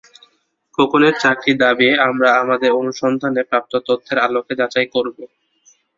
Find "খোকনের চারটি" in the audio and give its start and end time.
0.77-1.51